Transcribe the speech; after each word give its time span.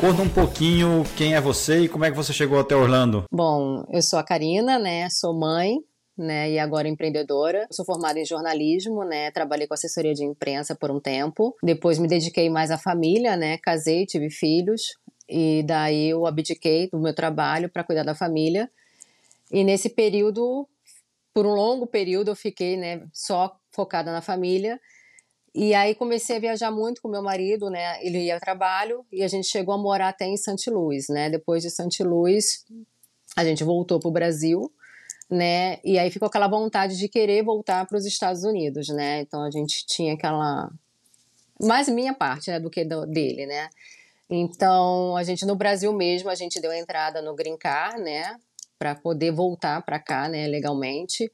Conta 0.00 0.22
um 0.22 0.30
pouquinho 0.30 1.04
quem 1.14 1.34
é 1.34 1.40
você 1.42 1.80
e 1.80 1.88
como 1.88 2.06
é 2.06 2.10
que 2.10 2.16
você 2.16 2.32
chegou 2.32 2.58
até 2.58 2.74
Orlando. 2.74 3.24
Bom, 3.30 3.84
eu 3.90 4.00
sou 4.00 4.18
a 4.18 4.24
Karina, 4.24 4.78
né? 4.78 5.10
Sou 5.10 5.38
mãe, 5.38 5.76
né, 6.16 6.50
e 6.50 6.58
agora 6.58 6.88
empreendedora. 6.88 7.66
Sou 7.70 7.84
formada 7.84 8.18
em 8.18 8.24
jornalismo, 8.24 9.04
né, 9.04 9.30
trabalhei 9.30 9.66
com 9.66 9.74
assessoria 9.74 10.14
de 10.14 10.24
imprensa 10.24 10.74
por 10.74 10.90
um 10.90 10.98
tempo. 10.98 11.54
Depois 11.62 11.98
me 11.98 12.08
dediquei 12.08 12.48
mais 12.48 12.70
à 12.70 12.78
família, 12.78 13.36
né, 13.36 13.58
casei, 13.58 14.06
tive 14.06 14.30
filhos 14.30 14.94
e 15.28 15.62
daí 15.64 16.08
eu 16.08 16.26
abdiquei 16.26 16.88
do 16.90 16.98
meu 16.98 17.14
trabalho 17.14 17.68
para 17.68 17.84
cuidar 17.84 18.02
da 18.02 18.14
família. 18.14 18.70
E 19.52 19.62
nesse 19.62 19.90
período, 19.90 20.66
por 21.34 21.44
um 21.44 21.52
longo 21.52 21.86
período, 21.86 22.30
eu 22.30 22.36
fiquei, 22.36 22.74
né, 22.78 23.06
só 23.12 23.54
focada 23.70 24.10
na 24.10 24.22
família. 24.22 24.80
E 25.54 25.74
aí 25.74 25.94
comecei 25.94 26.36
a 26.36 26.40
viajar 26.40 26.70
muito 26.70 27.02
com 27.02 27.08
meu 27.08 27.22
marido, 27.22 27.68
né? 27.68 28.04
Ele 28.04 28.18
ia 28.18 28.34
ao 28.34 28.40
trabalho 28.40 29.04
e 29.12 29.22
a 29.22 29.28
gente 29.28 29.48
chegou 29.48 29.74
a 29.74 29.78
morar 29.78 30.08
até 30.08 30.26
em 30.26 30.36
Santi 30.36 30.70
Luz, 30.70 31.08
né? 31.08 31.28
Depois 31.28 31.62
de 31.62 31.70
Santi 31.70 32.04
Luz, 32.04 32.64
a 33.36 33.44
gente 33.44 33.64
voltou 33.64 33.98
para 33.98 34.08
o 34.08 34.12
Brasil 34.12 34.70
né? 35.30 35.78
E 35.84 35.96
aí 35.96 36.10
ficou 36.10 36.26
aquela 36.26 36.48
vontade 36.48 36.98
de 36.98 37.08
querer 37.08 37.44
voltar 37.44 37.86
para 37.86 37.96
os 37.96 38.04
Estados 38.04 38.42
Unidos, 38.42 38.88
né? 38.88 39.20
Então 39.20 39.44
a 39.44 39.50
gente 39.50 39.86
tinha 39.86 40.14
aquela 40.14 40.68
mais 41.60 41.88
minha 41.88 42.12
parte, 42.12 42.50
né, 42.50 42.58
do 42.58 42.68
que 42.68 42.84
do, 42.84 43.06
dele, 43.06 43.46
né? 43.46 43.68
Então 44.28 45.16
a 45.16 45.22
gente 45.22 45.46
no 45.46 45.54
Brasil 45.54 45.92
mesmo 45.92 46.28
a 46.28 46.34
gente 46.34 46.60
deu 46.60 46.72
entrada 46.72 47.22
no 47.22 47.34
Green 47.34 47.56
Card, 47.56 48.02
né? 48.02 48.36
Para 48.76 48.94
poder 48.94 49.30
voltar 49.30 49.82
para 49.82 50.00
cá, 50.00 50.28
né? 50.28 50.48
Legalmente. 50.48 51.30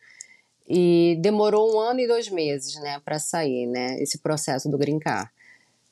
E 0.68 1.16
demorou 1.20 1.74
um 1.74 1.78
ano 1.78 2.00
e 2.00 2.08
dois 2.08 2.28
meses, 2.28 2.74
né, 2.76 3.00
para 3.04 3.18
sair, 3.18 3.66
né, 3.66 4.00
esse 4.02 4.18
processo 4.18 4.68
do 4.68 4.76
Green 4.76 4.98
Card. 4.98 5.30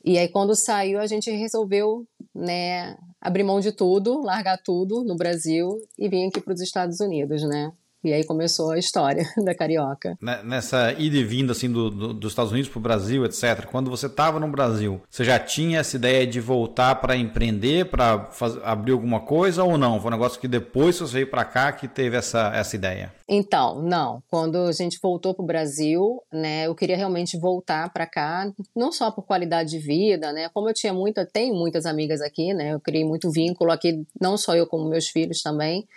E 0.03 0.17
aí 0.17 0.27
quando 0.27 0.55
saiu 0.55 0.99
a 0.99 1.07
gente 1.07 1.31
resolveu, 1.31 2.05
né, 2.33 2.97
abrir 3.21 3.43
mão 3.43 3.59
de 3.59 3.71
tudo, 3.71 4.21
largar 4.21 4.57
tudo 4.57 5.03
no 5.03 5.15
Brasil 5.15 5.81
e 5.97 6.07
vir 6.07 6.27
aqui 6.27 6.41
para 6.41 6.53
os 6.53 6.61
Estados 6.61 6.99
Unidos, 6.99 7.41
né? 7.43 7.71
E 8.05 8.13
aí 8.13 8.23
começou 8.23 8.69
a 8.69 8.77
história 8.77 9.25
da 9.43 9.55
carioca. 9.55 10.15
Nessa 10.21 10.93
ida 10.93 11.17
e 11.17 11.23
vinda 11.23 11.53
assim 11.53 11.71
do, 11.71 11.89
do, 11.89 12.13
dos 12.13 12.31
Estados 12.31 12.51
Unidos 12.51 12.69
para 12.69 12.77
o 12.77 12.81
Brasil, 12.81 13.25
etc. 13.25 13.65
Quando 13.65 13.89
você 13.89 14.05
estava 14.05 14.39
no 14.39 14.47
Brasil, 14.47 15.01
você 15.09 15.23
já 15.23 15.39
tinha 15.39 15.79
essa 15.79 15.95
ideia 15.95 16.27
de 16.27 16.39
voltar 16.39 16.95
para 16.95 17.17
empreender, 17.17 17.85
para 17.85 18.29
abrir 18.63 18.91
alguma 18.91 19.21
coisa 19.21 19.63
ou 19.63 19.75
não? 19.75 19.99
Foi 19.99 20.09
um 20.09 20.13
negócio 20.13 20.39
que 20.39 20.47
depois 20.47 20.99
você 20.99 21.13
veio 21.13 21.27
para 21.31 21.43
cá 21.43 21.71
que 21.71 21.87
teve 21.87 22.15
essa, 22.15 22.51
essa 22.53 22.75
ideia? 22.75 23.11
Então, 23.27 23.81
não. 23.81 24.21
Quando 24.29 24.57
a 24.57 24.71
gente 24.71 24.99
voltou 25.01 25.33
para 25.33 25.43
o 25.43 25.47
Brasil, 25.47 26.21
né, 26.31 26.67
eu 26.67 26.75
queria 26.75 26.95
realmente 26.95 27.39
voltar 27.39 27.91
para 27.91 28.05
cá, 28.05 28.51
não 28.75 28.91
só 28.91 29.09
por 29.09 29.23
qualidade 29.23 29.71
de 29.71 29.79
vida, 29.79 30.31
né? 30.31 30.47
Como 30.53 30.69
eu 30.69 30.73
tinha 30.75 30.93
muita, 30.93 31.25
tenho 31.25 31.55
muitas 31.55 31.87
amigas 31.87 32.21
aqui, 32.21 32.53
né? 32.53 32.73
Eu 32.73 32.79
criei 32.79 33.03
muito 33.03 33.31
vínculo 33.31 33.71
aqui, 33.71 34.05
não 34.21 34.37
só 34.37 34.55
eu 34.55 34.67
como 34.67 34.87
meus 34.87 35.07
filhos 35.07 35.41
também. 35.41 35.87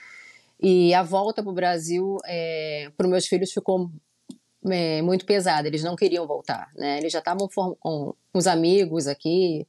E 0.60 0.92
a 0.92 1.02
volta 1.02 1.42
para 1.42 1.50
o 1.52 1.54
Brasil, 1.54 2.18
é, 2.26 2.90
para 2.96 3.06
os 3.06 3.10
meus 3.10 3.26
filhos, 3.26 3.52
ficou 3.52 3.90
é, 4.66 5.00
muito 5.02 5.24
pesada. 5.24 5.68
Eles 5.68 5.82
não 5.82 5.94
queriam 5.94 6.26
voltar, 6.26 6.70
né? 6.76 6.98
Eles 6.98 7.12
já 7.12 7.20
estavam 7.20 7.48
com 7.48 8.14
os 8.34 8.46
amigos 8.46 9.06
aqui, 9.06 9.66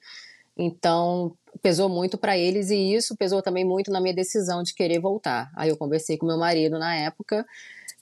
então 0.58 1.36
pesou 1.62 1.90
muito 1.90 2.17
para 2.17 2.38
eles 2.38 2.70
e 2.70 2.94
isso 2.94 3.16
pesou 3.16 3.42
também 3.42 3.66
muito 3.66 3.92
na 3.92 4.00
minha 4.00 4.14
decisão 4.14 4.64
de 4.64 4.73
querer 4.73 5.00
voltar. 5.00 5.52
Aí 5.56 5.70
eu 5.70 5.78
conversei 5.78 6.17
com 6.17 6.26
meu 6.26 6.38
marido 6.38 6.78
na 6.80 6.95
época 6.95 7.45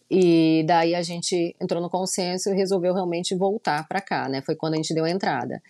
e 0.09 0.63
daí 0.65 0.95
a 0.95 1.01
gente 1.01 1.55
entrou 1.61 1.81
no 1.81 1.89
consenso 1.89 2.49
e 2.49 2.55
resolveu 2.55 2.93
realmente 2.93 3.35
voltar 3.35 3.87
para 3.87 4.01
cá, 4.01 4.29
né? 4.29 4.41
Foi 4.41 4.55
quando 4.55 4.73
a 4.73 4.77
gente 4.77 4.93
deu 4.93 5.05
a 5.05 5.09
entrada. 5.09 5.61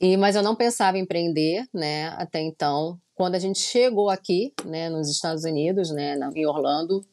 E 0.00 0.16
mas 0.16 0.36
eu 0.36 0.42
não 0.42 0.54
pensava 0.54 0.96
em 0.96 1.02
empreender, 1.02 1.66
né? 1.72 2.08
Até 2.10 2.40
então, 2.40 3.00
quando 3.14 3.34
a 3.34 3.38
gente 3.38 3.58
chegou 3.58 4.08
aqui, 4.08 4.52
né, 4.64 4.88
nos 4.88 5.10
Estados 5.10 5.44
Unidos, 5.44 5.90
né, 5.90 6.16
em 6.36 6.46
Orlando, 6.46 7.04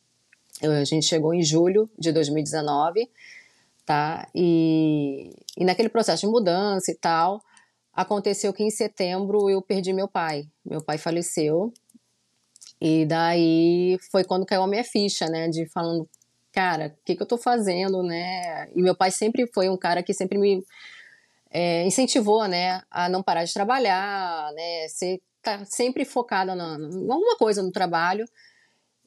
a 0.61 0.83
gente 0.83 1.05
chegou 1.05 1.33
em 1.33 1.41
julho 1.41 1.89
de 1.97 2.11
2019, 2.11 3.09
tá? 3.85 4.27
E, 4.33 5.31
e 5.57 5.65
naquele 5.65 5.89
processo 5.89 6.21
de 6.21 6.31
mudança 6.31 6.91
e 6.91 6.95
tal, 6.95 7.41
aconteceu 7.91 8.53
que 8.53 8.63
em 8.63 8.69
setembro 8.69 9.49
eu 9.49 9.61
perdi 9.61 9.91
meu 9.93 10.07
pai. 10.07 10.47
Meu 10.63 10.81
pai 10.81 10.99
faleceu. 10.99 11.73
E 12.79 13.05
daí 13.05 13.97
foi 14.11 14.23
quando 14.23 14.45
caiu 14.45 14.61
a 14.61 14.67
minha 14.67 14.83
ficha, 14.83 15.27
né, 15.27 15.47
de 15.47 15.65
falando, 15.69 16.07
cara, 16.51 16.95
o 17.01 17.05
que, 17.05 17.15
que 17.15 17.23
eu 17.23 17.27
tô 17.27 17.37
fazendo, 17.37 18.03
né? 18.03 18.69
E 18.75 18.81
meu 18.81 18.95
pai 18.95 19.09
sempre 19.11 19.47
foi 19.53 19.69
um 19.69 19.77
cara 19.77 20.03
que 20.03 20.13
sempre 20.13 20.37
me 20.37 20.63
é, 21.57 21.85
incentivou, 21.85 22.45
né, 22.49 22.81
a 22.91 23.07
não 23.07 23.23
parar 23.23 23.45
de 23.45 23.53
trabalhar, 23.53 24.51
né, 24.51 24.89
ser 24.89 25.21
tá 25.41 25.63
sempre 25.63 26.03
focada 26.03 26.53
em 26.53 26.59
alguma 27.09 27.37
coisa 27.37 27.63
no 27.63 27.71
trabalho. 27.71 28.25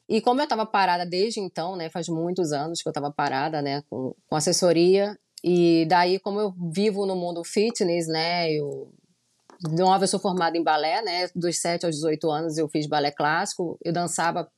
E 0.07 0.19
como 0.19 0.39
eu 0.41 0.45
estava 0.45 0.65
parada 0.65 1.05
desde 1.05 1.39
então, 1.39 1.75
né, 1.75 1.91
faz 1.91 2.09
muitos 2.09 2.51
anos 2.51 2.81
que 2.81 2.87
eu 2.87 2.91
estava 2.91 3.11
parada, 3.11 3.61
né, 3.61 3.83
com, 3.87 4.15
com 4.27 4.35
assessoria, 4.35 5.15
e 5.43 5.85
daí 5.87 6.17
como 6.17 6.39
eu 6.39 6.51
vivo 6.73 7.05
no 7.05 7.15
mundo 7.15 7.43
fitness, 7.43 8.07
né, 8.07 8.51
eu 8.51 8.91
nova 9.77 10.05
eu 10.05 10.07
sou 10.07 10.19
formada 10.19 10.57
em 10.57 10.63
balé, 10.63 11.03
né, 11.03 11.27
dos 11.35 11.59
7 11.59 11.85
aos 11.85 11.97
18 11.97 12.31
anos 12.31 12.57
eu 12.57 12.67
fiz 12.67 12.87
balé 12.87 13.11
clássico, 13.11 13.77
eu 13.83 13.93
dançava 13.93 14.49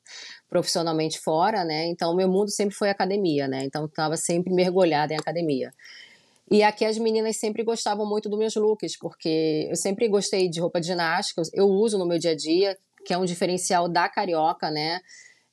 profissionalmente 0.48 1.20
fora, 1.20 1.66
né, 1.66 1.88
então 1.88 2.16
meu 2.16 2.30
mundo 2.30 2.52
sempre 2.52 2.74
foi 2.74 2.90
academia, 2.90 3.50
né, 3.50 3.66
então 3.66 3.84
estava 3.84 4.16
sempre 4.16 4.54
mergulhada 4.54 5.14
em 5.14 5.18
academia. 5.18 5.74
E 6.52 6.64
aqui 6.64 6.84
as 6.84 6.98
meninas 6.98 7.38
sempre 7.38 7.64
gostavam 7.64 8.06
muito 8.06 8.28
dos 8.28 8.38
meus 8.38 8.56
looks, 8.56 8.98
porque 8.98 9.68
eu 9.70 9.76
sempre 9.78 10.10
gostei 10.10 10.50
de 10.50 10.60
roupa 10.60 10.82
de 10.82 10.88
ginástica, 10.88 11.42
eu 11.54 11.66
uso 11.66 11.98
no 11.98 12.06
meu 12.06 12.20
dia 12.20 12.32
a 12.32 12.36
dia, 12.36 12.78
que 13.06 13.14
é 13.14 13.18
um 13.18 13.24
diferencial 13.24 13.88
da 13.88 14.10
carioca, 14.10 14.70
né? 14.70 15.00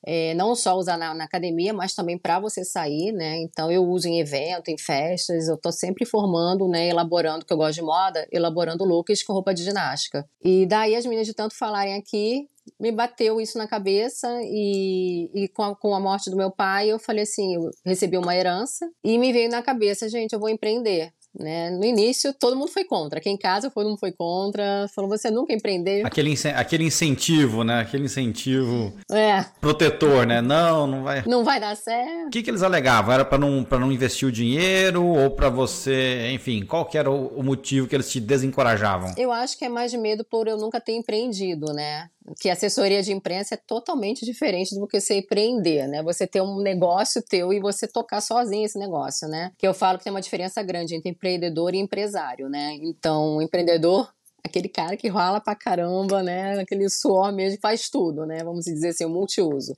É, 0.05 0.33
não 0.33 0.55
só 0.55 0.75
usar 0.75 0.97
na, 0.97 1.13
na 1.13 1.25
academia, 1.25 1.73
mas 1.73 1.93
também 1.93 2.17
para 2.17 2.39
você 2.39 2.63
sair, 2.63 3.11
né? 3.11 3.37
Então 3.41 3.71
eu 3.71 3.83
uso 3.83 4.07
em 4.07 4.19
evento, 4.19 4.69
em 4.69 4.77
festas, 4.77 5.47
eu 5.47 5.57
tô 5.57 5.71
sempre 5.71 6.05
formando, 6.05 6.67
né? 6.67 6.87
Elaborando, 6.87 7.45
que 7.45 7.51
eu 7.51 7.57
gosto 7.57 7.75
de 7.75 7.81
moda, 7.81 8.27
elaborando 8.31 8.85
looks 8.85 9.23
com 9.23 9.33
roupa 9.33 9.53
de 9.53 9.63
ginástica. 9.63 10.25
E 10.43 10.65
daí 10.65 10.95
as 10.95 11.05
meninas 11.05 11.27
de 11.27 11.33
tanto 11.33 11.55
falarem 11.57 11.95
aqui, 11.95 12.47
me 12.79 12.91
bateu 12.91 13.39
isso 13.39 13.57
na 13.57 13.67
cabeça 13.67 14.27
e, 14.43 15.29
e 15.33 15.47
com, 15.49 15.63
a, 15.63 15.75
com, 15.75 15.95
a, 15.95 15.99
morte 15.99 16.29
do 16.29 16.35
meu 16.35 16.51
pai 16.51 16.89
eu 16.89 16.99
falei 16.99 17.23
assim, 17.23 17.55
eu 17.55 17.69
recebi 17.85 18.17
uma 18.17 18.35
herança 18.35 18.87
e 19.03 19.17
me 19.17 19.31
veio 19.31 19.49
na 19.49 19.61
cabeça, 19.61 20.09
gente, 20.09 20.33
eu 20.33 20.39
vou 20.39 20.49
empreender. 20.49 21.11
Né? 21.39 21.71
No 21.71 21.85
início, 21.85 22.33
todo 22.33 22.55
mundo 22.55 22.69
foi 22.69 22.83
contra. 22.83 23.19
Aqui 23.19 23.29
em 23.29 23.37
casa, 23.37 23.71
todo 23.71 23.87
mundo 23.87 23.97
foi 23.97 24.11
contra. 24.11 24.87
Falou, 24.93 25.09
você 25.09 25.31
nunca 25.31 25.53
empreender. 25.53 26.05
Aquele, 26.05 26.35
aquele 26.53 26.83
incentivo, 26.83 27.63
né? 27.63 27.79
Aquele 27.79 28.05
incentivo 28.05 28.93
é. 29.09 29.45
protetor, 29.61 30.25
né? 30.25 30.41
Não, 30.41 30.85
não 30.85 31.03
vai... 31.03 31.23
Não 31.25 31.43
vai 31.45 31.59
dar 31.59 31.75
certo. 31.77 32.27
O 32.27 32.29
que, 32.29 32.43
que 32.43 32.49
eles 32.49 32.61
alegavam? 32.61 33.13
Era 33.13 33.23
para 33.23 33.37
não, 33.37 33.65
não 33.71 33.91
investir 33.91 34.27
o 34.27 34.31
dinheiro 34.31 35.05
ou 35.05 35.31
para 35.31 35.49
você... 35.49 36.29
Enfim, 36.33 36.65
qual 36.65 36.85
que 36.85 36.97
era 36.97 37.09
o, 37.09 37.27
o 37.27 37.43
motivo 37.43 37.87
que 37.87 37.95
eles 37.95 38.11
te 38.11 38.19
desencorajavam? 38.19 39.13
Eu 39.17 39.31
acho 39.31 39.57
que 39.57 39.63
é 39.63 39.69
mais 39.69 39.91
de 39.91 39.97
medo 39.97 40.25
por 40.25 40.47
eu 40.47 40.57
nunca 40.57 40.81
ter 40.81 40.93
empreendido, 40.93 41.71
né? 41.73 42.09
Que 42.37 42.49
assessoria 42.49 43.01
de 43.01 43.11
imprensa 43.11 43.55
é 43.55 43.57
totalmente 43.57 44.25
diferente 44.25 44.75
do 44.75 44.87
que 44.87 44.99
você 44.99 45.15
empreender, 45.19 45.87
né? 45.87 46.03
Você 46.03 46.27
ter 46.27 46.41
um 46.41 46.59
negócio 46.61 47.21
teu 47.21 47.53
e 47.53 47.59
você 47.59 47.87
tocar 47.87 48.21
sozinho 48.21 48.65
esse 48.65 48.77
negócio, 48.77 49.27
né? 49.27 49.51
Que 49.57 49.67
eu 49.67 49.73
falo 49.73 49.97
que 49.97 50.03
tem 50.03 50.11
uma 50.11 50.21
diferença 50.21 50.61
grande 50.61 50.95
entre 50.95 51.09
empreendedor 51.09 51.73
e 51.73 51.79
empresário, 51.79 52.49
né? 52.49 52.77
Então, 52.81 53.37
o 53.37 53.41
empreendedor 53.41 54.11
aquele 54.43 54.69
cara 54.69 54.97
que 54.97 55.07
rola 55.07 55.39
pra 55.39 55.55
caramba, 55.55 56.23
né? 56.23 56.59
Aquele 56.59 56.89
suor 56.89 57.31
mesmo, 57.31 57.59
faz 57.61 57.89
tudo, 57.89 58.25
né? 58.25 58.43
Vamos 58.43 58.65
dizer 58.65 58.89
assim, 58.89 59.05
o 59.05 59.09
multiuso. 59.09 59.75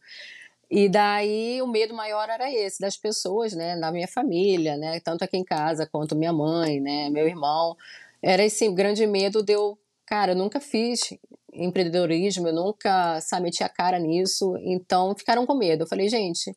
E 0.69 0.87
daí 0.87 1.61
o 1.61 1.67
medo 1.67 1.93
maior 1.93 2.29
era 2.29 2.49
esse, 2.51 2.79
das 2.79 2.95
pessoas, 2.95 3.53
né? 3.53 3.77
Da 3.77 3.91
minha 3.91 4.07
família, 4.07 4.77
né? 4.77 4.99
Tanto 5.01 5.23
aqui 5.23 5.37
em 5.37 5.43
casa 5.43 5.85
quanto 5.85 6.15
minha 6.15 6.31
mãe, 6.31 6.79
né? 6.79 7.09
Meu 7.09 7.27
irmão. 7.27 7.75
Era 8.21 8.45
esse 8.45 8.69
grande 8.69 9.05
medo 9.05 9.43
de 9.43 9.53
eu, 9.53 9.77
cara, 10.05 10.31
eu 10.31 10.35
nunca 10.35 10.59
fiz 10.61 11.13
empreendedorismo, 11.53 12.47
eu 12.47 12.53
nunca, 12.53 13.19
sabe, 13.21 13.43
meti 13.43 13.63
a 13.63 13.69
cara 13.69 13.99
nisso, 13.99 14.55
então 14.59 15.15
ficaram 15.15 15.45
com 15.45 15.55
medo. 15.55 15.83
Eu 15.83 15.87
falei, 15.87 16.09
gente, 16.09 16.55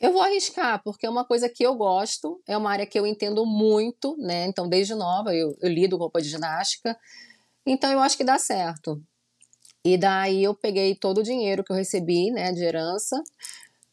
eu 0.00 0.12
vou 0.12 0.22
arriscar, 0.22 0.82
porque 0.82 1.06
é 1.06 1.10
uma 1.10 1.24
coisa 1.24 1.48
que 1.48 1.62
eu 1.64 1.74
gosto, 1.74 2.40
é 2.46 2.56
uma 2.56 2.70
área 2.70 2.86
que 2.86 2.98
eu 2.98 3.06
entendo 3.06 3.44
muito, 3.44 4.16
né? 4.18 4.46
Então, 4.46 4.68
desde 4.68 4.94
nova 4.94 5.34
eu, 5.34 5.56
eu 5.60 5.68
lido 5.68 5.96
roupa 5.96 6.22
de 6.22 6.28
ginástica, 6.28 6.96
então 7.66 7.90
eu 7.90 8.00
acho 8.00 8.16
que 8.16 8.24
dá 8.24 8.38
certo. 8.38 9.02
E 9.84 9.96
daí 9.96 10.44
eu 10.44 10.54
peguei 10.54 10.94
todo 10.94 11.18
o 11.18 11.22
dinheiro 11.22 11.64
que 11.64 11.72
eu 11.72 11.76
recebi, 11.76 12.30
né, 12.30 12.52
de 12.52 12.62
herança, 12.62 13.22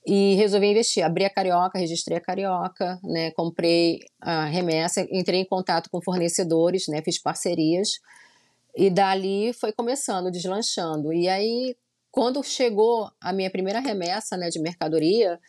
e 0.06 0.36
resolvi 0.36 0.68
investir. 0.68 1.04
Abri 1.04 1.26
a 1.26 1.30
Carioca, 1.30 1.80
registrei 1.80 2.18
a 2.18 2.22
Carioca, 2.22 3.00
né, 3.04 3.32
comprei 3.32 4.00
a 4.22 4.46
remessa, 4.46 5.06
entrei 5.12 5.40
em 5.42 5.46
contato 5.46 5.90
com 5.90 6.02
fornecedores, 6.02 6.88
né, 6.88 7.02
fiz 7.02 7.20
parcerias, 7.20 8.00
e 8.76 8.90
dali 8.90 9.54
foi 9.54 9.72
começando, 9.72 10.32
deslanchando. 10.32 11.14
E 11.14 11.28
aí, 11.28 11.76
quando 12.12 12.44
chegou 12.44 13.10
a 13.22 13.32
minha 13.32 13.50
primeira 13.50 13.80
remessa 13.80 14.38
né, 14.38 14.50
de 14.50 14.60
mercadoria, 14.60 15.40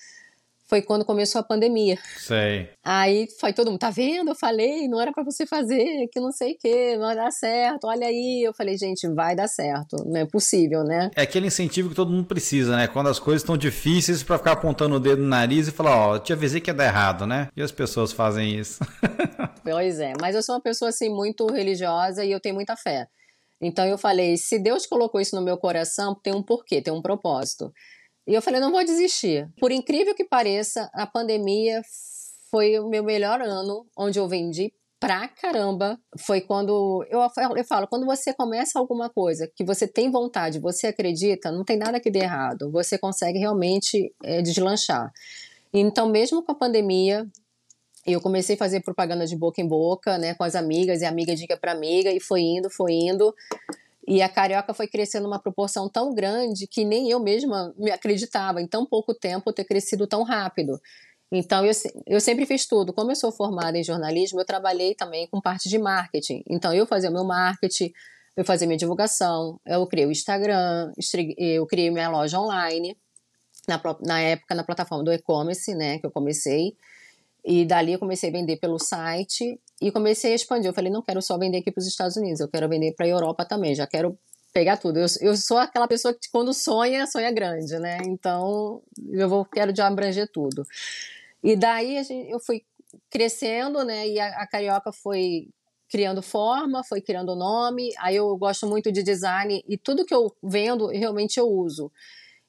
foi 0.69 0.83
quando 0.83 1.05
começou 1.05 1.41
a 1.41 1.45
pandemia. 1.45 1.97
Sei. 2.19 2.69
Aí 2.85 3.29
foi 3.39 3.53
todo 3.53 3.71
mundo, 3.71 3.79
tá 3.79 3.91
vendo? 3.91 4.31
Eu 4.31 4.35
falei, 4.35 4.89
não 4.89 5.01
era 5.01 5.13
para 5.13 5.23
você 5.23 5.47
fazer, 5.47 6.09
que 6.13 6.21
não 6.21 6.33
sei 6.33 6.53
o 6.53 6.59
que, 6.59 6.97
não 6.97 7.07
vai 7.07 7.17
dar 7.17 7.31
certo, 7.31 7.87
olha 7.87 8.07
aí. 8.07 8.43
Eu 8.45 8.53
falei, 8.53 8.77
gente, 8.77 9.09
vai 9.09 9.37
dar 9.37 9.49
certo, 9.49 9.97
não 10.05 10.21
é 10.21 10.27
possível, 10.27 10.83
né? 10.83 11.11
É 11.15 11.23
aquele 11.23 11.47
incentivo 11.47 11.91
que 11.91 11.95
todo 11.95 12.11
mundo 12.11 12.27
precisa, 12.27 12.77
né? 12.77 12.89
Quando 12.89 13.09
as 13.09 13.19
coisas 13.19 13.43
estão 13.43 13.57
difíceis 13.57 14.23
para 14.23 14.39
ficar 14.39 14.53
apontando 14.53 14.97
o 14.97 15.01
dedo 15.01 15.23
no 15.23 15.29
nariz 15.29 15.69
e 15.69 15.73
falar, 15.73 15.97
ó, 15.97 16.15
oh, 16.15 16.19
te 16.19 16.33
avisei 16.33 16.61
que 16.61 16.71
ia 16.71 16.75
dar 16.75 16.87
errado, 16.87 17.27
né? 17.27 17.49
E 17.57 17.63
as 17.63 17.71
pessoas 17.71 18.13
fazem 18.13 18.59
isso. 18.59 18.81
pois 19.71 19.99
é, 20.01 20.13
mas 20.21 20.35
eu 20.35 20.43
sou 20.43 20.55
uma 20.55 20.61
pessoa 20.61 20.91
assim 20.91 21.09
muito 21.09 21.47
religiosa 21.47 22.25
e 22.25 22.31
eu 22.31 22.41
tenho 22.41 22.55
muita 22.55 22.77
fé. 22.77 23.09
Então 23.61 23.85
eu 23.87 23.99
falei, 23.99 24.37
se 24.37 24.59
Deus 24.59 24.87
colocou 24.87 25.21
isso 25.21 25.35
no 25.35 25.43
meu 25.43 25.57
coração, 25.57 26.15
tem 26.15 26.35
um 26.35 26.43
porquê, 26.43 26.81
tem 26.81 26.93
um 26.93 27.03
propósito. 27.03 27.73
E 28.27 28.35
eu 28.35 28.43
falei, 28.43 28.61
não 28.61 28.73
vou 28.73 28.85
desistir. 28.85 29.49
Por 29.59 29.73
incrível 29.73 30.15
que 30.15 30.25
pareça, 30.25 30.91
a 30.93 31.07
pandemia 31.07 31.81
foi 32.51 32.79
o 32.79 32.89
meu 32.89 33.03
melhor 33.03 33.41
ano, 33.41 33.87
onde 33.97 34.19
eu 34.19 34.29
vendi 34.29 34.73
pra 35.01 35.29
caramba. 35.29 35.99
Foi 36.19 36.41
quando 36.41 37.05
eu, 37.11 37.21
eu 37.57 37.65
falo, 37.65 37.87
quando 37.87 38.05
você 38.05 38.35
começa 38.35 38.79
alguma 38.79 39.09
coisa 39.09 39.51
que 39.55 39.65
você 39.65 39.87
tem 39.87 40.11
vontade, 40.11 40.59
você 40.59 40.89
acredita, 40.89 41.51
não 41.51 41.65
tem 41.65 41.77
nada 41.77 42.01
que 42.01 42.11
dê 42.11 42.21
errado. 42.21 42.71
Você 42.73 42.99
consegue 42.99 43.39
realmente 43.39 44.13
é, 44.23 44.43
deslanchar. 44.43 45.13
Então, 45.73 46.09
mesmo 46.09 46.43
com 46.43 46.53
a 46.53 46.55
pandemia, 46.55 47.27
eu 48.07 48.21
comecei 48.21 48.55
a 48.55 48.59
fazer 48.59 48.81
propaganda 48.81 49.27
de 49.27 49.37
boca 49.37 49.61
em 49.61 49.67
boca, 49.67 50.17
né, 50.19 50.35
com 50.35 50.45
as 50.45 50.55
amigas, 50.55 51.03
e 51.03 51.05
amiga 51.05 51.35
dica 51.35 51.57
para 51.57 51.73
amiga, 51.73 52.11
e 52.11 52.21
foi 52.21 52.41
indo, 52.41 52.71
foi 52.71 52.93
indo. 52.93 53.35
E 54.07 54.23
a 54.23 54.29
carioca 54.29 54.73
foi 54.73 54.87
crescendo 54.87 55.27
uma 55.27 55.41
proporção 55.41 55.89
tão 55.89 56.15
grande 56.15 56.67
que 56.69 56.85
nem 56.85 57.11
eu 57.11 57.19
mesma 57.19 57.75
me 57.77 57.91
acreditava 57.91 58.63
em 58.63 58.67
tão 58.67 58.87
pouco 58.87 59.13
tempo 59.13 59.53
ter 59.53 59.65
crescido 59.65 60.07
tão 60.07 60.23
rápido. 60.23 60.81
Então, 61.33 61.67
eu, 61.67 61.73
eu 62.07 62.21
sempre 62.21 62.47
fiz 62.47 62.67
tudo. 62.67 62.93
Como 62.93 63.11
eu 63.11 63.17
sou 63.17 63.33
formada 63.33 63.77
em 63.77 63.83
jornalismo, 63.83 64.41
eu 64.41 64.45
trabalhei 64.45 64.95
também 64.95 65.27
com 65.27 65.41
parte 65.41 65.69
de 65.69 65.77
marketing. 65.77 66.45
Então, 66.49 66.73
eu 66.73 66.87
fazia 66.87 67.11
o 67.11 67.13
meu 67.13 67.25
marketing, 67.25 67.93
eu 68.37 68.45
fazia 68.45 68.67
minha 68.67 68.79
divulgação, 68.79 69.59
eu 69.67 69.85
criei 69.89 70.07
o 70.07 70.13
Instagram, 70.13 70.93
eu 71.37 71.67
criei 71.67 71.91
minha 71.91 72.09
loja 72.09 72.39
online, 72.39 72.97
na, 73.67 73.81
na 74.03 74.21
época 74.21 74.55
na 74.55 74.63
plataforma 74.63 75.03
do 75.03 75.13
e-commerce, 75.13 75.75
né, 75.75 75.99
que 75.99 76.07
eu 76.07 76.11
comecei. 76.11 76.77
E 77.47 77.65
dali 77.65 77.93
eu 77.93 77.99
comecei 78.01 78.29
a 78.29 78.33
vender 78.33 78.57
pelo 78.57 78.77
site 78.77 79.61
e 79.81 79.93
comecei 79.93 80.33
a 80.33 80.35
expandir. 80.35 80.69
Eu 80.69 80.75
falei, 80.75 80.91
não 80.91 81.01
quero 81.01 81.23
só 81.23 81.39
vender 81.39 81.59
aqui 81.59 81.71
para 81.71 81.81
os 81.81 81.87
Estados 81.87 82.17
Unidos, 82.17 82.41
eu 82.41 82.49
quero 82.49 82.69
vender 82.69 82.93
para 82.97 83.07
a 83.07 83.09
Europa 83.09 83.45
também, 83.45 83.73
já 83.73 83.87
quero 83.87 84.19
pegar 84.53 84.77
tudo. 84.79 84.99
Eu, 84.99 85.07
eu 85.21 85.37
sou 85.37 85.59
aquela 85.59 85.87
pessoa 85.87 86.13
que 86.13 86.29
quando 86.33 86.53
sonha, 86.53 87.07
sonha 87.07 87.31
grande, 87.31 87.79
né? 87.79 87.99
Então, 88.05 88.83
eu 89.13 89.29
vou 89.29 89.45
quero 89.45 89.73
de 89.73 89.81
abranger 89.81 90.29
tudo. 90.33 90.65
E 91.41 91.55
daí 91.55 92.03
gente, 92.03 92.29
eu 92.29 92.41
fui 92.41 92.63
crescendo, 93.09 93.85
né? 93.85 94.09
E 94.09 94.19
a, 94.19 94.43
a 94.43 94.47
Carioca 94.49 94.91
foi 94.91 95.49
criando 95.89 96.23
forma, 96.23 96.83
foi 96.83 97.01
criando 97.01 97.37
nome. 97.37 97.93
Aí 97.99 98.17
eu 98.17 98.37
gosto 98.37 98.67
muito 98.67 98.91
de 98.91 99.05
design 99.05 99.63
e 99.69 99.79
tudo 99.79 100.05
que 100.05 100.15
eu 100.15 100.35
vendo, 100.43 100.89
realmente 100.89 101.39
eu 101.39 101.47
uso. 101.47 101.93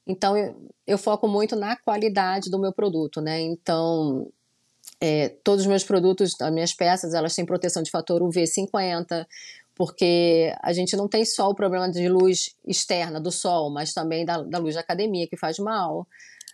Então, 0.04 0.36
eu, 0.36 0.56
eu 0.86 0.98
foco 0.98 1.28
muito 1.28 1.54
na 1.54 1.76
qualidade 1.76 2.50
do 2.50 2.58
meu 2.58 2.72
produto, 2.72 3.20
né? 3.20 3.40
Então, 3.40 4.32
é, 5.00 5.28
todos 5.44 5.62
os 5.62 5.68
meus 5.68 5.84
produtos, 5.84 6.34
as 6.40 6.52
minhas 6.52 6.74
peças, 6.74 7.14
elas 7.14 7.34
têm 7.34 7.46
proteção 7.46 7.82
de 7.82 7.90
fator 7.90 8.20
UV50, 8.20 9.26
porque 9.74 10.52
a 10.60 10.72
gente 10.72 10.96
não 10.96 11.06
tem 11.08 11.24
só 11.24 11.48
o 11.48 11.54
problema 11.54 11.88
de 11.88 12.08
luz 12.08 12.56
externa 12.66 13.20
do 13.20 13.30
sol, 13.30 13.70
mas 13.70 13.92
também 13.92 14.24
da, 14.24 14.42
da 14.42 14.58
luz 14.58 14.74
da 14.74 14.80
academia, 14.80 15.28
que 15.28 15.36
faz 15.36 15.58
mal. 15.58 16.06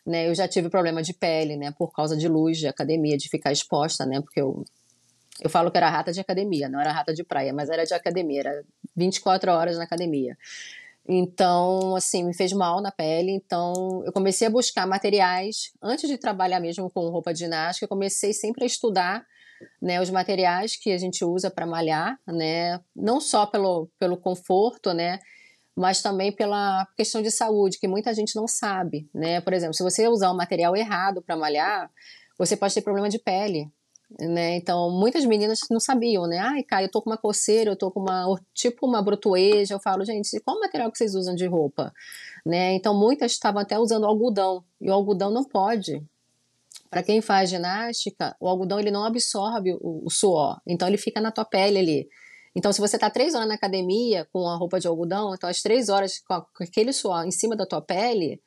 Né? 0.06 0.28
Eu 0.28 0.34
já 0.34 0.46
tive 0.46 0.68
problema 0.68 1.02
de 1.02 1.14
pele, 1.14 1.56
né, 1.56 1.72
por 1.78 1.90
causa 1.90 2.14
de 2.14 2.28
luz 2.28 2.58
de 2.58 2.66
academia, 2.68 3.16
de 3.16 3.30
ficar 3.30 3.50
exposta, 3.50 4.04
né, 4.04 4.20
porque 4.20 4.42
eu, 4.42 4.62
eu 5.40 5.48
falo 5.48 5.70
que 5.70 5.78
era 5.78 5.88
rata 5.88 6.12
de 6.12 6.20
academia, 6.20 6.68
não 6.68 6.78
era 6.78 6.92
rata 6.92 7.14
de 7.14 7.24
praia, 7.24 7.54
mas 7.54 7.70
era 7.70 7.84
de 7.84 7.94
academia, 7.94 8.40
era 8.40 8.64
24 8.94 9.50
horas 9.50 9.78
na 9.78 9.84
academia. 9.84 10.36
Então, 11.06 11.94
assim, 11.94 12.24
me 12.24 12.34
fez 12.34 12.52
mal 12.52 12.80
na 12.80 12.90
pele. 12.90 13.30
Então, 13.30 14.02
eu 14.06 14.12
comecei 14.12 14.46
a 14.46 14.50
buscar 14.50 14.86
materiais. 14.86 15.72
Antes 15.82 16.08
de 16.08 16.16
trabalhar 16.16 16.60
mesmo 16.60 16.90
com 16.90 17.08
roupa 17.08 17.32
de 17.32 17.40
ginástica, 17.40 17.84
eu 17.84 17.88
comecei 17.88 18.32
sempre 18.32 18.64
a 18.64 18.66
estudar 18.66 19.24
né, 19.80 20.00
os 20.00 20.10
materiais 20.10 20.76
que 20.76 20.92
a 20.92 20.98
gente 20.98 21.24
usa 21.24 21.50
para 21.50 21.66
malhar, 21.66 22.18
né? 22.26 22.80
Não 22.94 23.20
só 23.20 23.46
pelo, 23.46 23.88
pelo 23.98 24.16
conforto, 24.16 24.92
né? 24.92 25.18
Mas 25.76 26.00
também 26.00 26.32
pela 26.32 26.86
questão 26.96 27.20
de 27.20 27.30
saúde, 27.30 27.78
que 27.78 27.88
muita 27.88 28.14
gente 28.14 28.36
não 28.36 28.46
sabe, 28.46 29.08
né? 29.12 29.40
Por 29.40 29.52
exemplo, 29.52 29.74
se 29.74 29.82
você 29.82 30.08
usar 30.08 30.30
um 30.30 30.36
material 30.36 30.76
errado 30.76 31.22
para 31.22 31.36
malhar, 31.36 31.90
você 32.38 32.56
pode 32.56 32.74
ter 32.74 32.82
problema 32.82 33.08
de 33.08 33.18
pele, 33.18 33.70
né? 34.18 34.56
Então, 34.56 34.90
muitas 34.90 35.24
meninas 35.24 35.60
não 35.70 35.80
sabiam, 35.80 36.26
né? 36.26 36.38
Ai, 36.38 36.62
cara, 36.62 36.84
eu 36.84 36.90
tô 36.90 37.02
com 37.02 37.10
uma 37.10 37.16
coceira, 37.16 37.70
eu 37.70 37.76
tô 37.76 37.90
com 37.90 38.00
uma, 38.00 38.40
tipo 38.52 38.86
uma 38.86 39.02
brotoeja. 39.02 39.74
Eu 39.74 39.80
falo, 39.80 40.04
gente, 40.04 40.40
qual 40.40 40.60
material 40.60 40.90
que 40.90 40.98
vocês 40.98 41.14
usam 41.14 41.34
de 41.34 41.46
roupa? 41.46 41.92
Né? 42.44 42.74
Então, 42.74 42.98
muitas 42.98 43.32
estavam 43.32 43.60
até 43.60 43.78
usando 43.78 44.06
algodão, 44.06 44.64
e 44.80 44.90
o 44.90 44.92
algodão 44.92 45.30
não 45.30 45.44
pode. 45.44 46.02
Para 46.90 47.02
quem 47.02 47.20
faz 47.20 47.50
ginástica, 47.50 48.36
o 48.38 48.48
algodão 48.48 48.78
ele 48.78 48.90
não 48.90 49.04
absorve 49.04 49.72
o, 49.80 50.02
o, 50.04 50.10
suor, 50.10 50.60
então 50.66 50.86
ele 50.86 50.96
fica 50.96 51.20
na 51.20 51.32
tua 51.32 51.44
pele 51.44 51.78
ali. 51.78 52.08
Então, 52.54 52.72
se 52.72 52.80
você 52.80 52.96
tá 52.96 53.10
três 53.10 53.34
horas 53.34 53.48
na 53.48 53.54
academia 53.54 54.28
com 54.32 54.46
a 54.46 54.54
roupa 54.54 54.78
de 54.78 54.86
algodão, 54.86 55.34
então 55.34 55.50
as 55.50 55.60
três 55.60 55.88
horas 55.88 56.20
com 56.20 56.62
aquele 56.62 56.92
suor 56.92 57.26
em 57.26 57.32
cima 57.32 57.56
da 57.56 57.66
tua 57.66 57.82
pele, 57.82 58.40